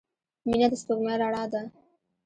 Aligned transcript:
•مینه 0.47 0.67
د 0.71 0.73
سپوږمۍ 0.81 1.15
رڼا 1.21 1.43
ده. 1.51 1.61